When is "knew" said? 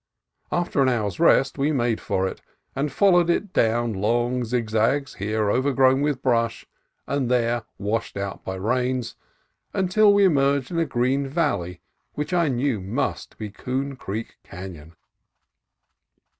12.47-12.81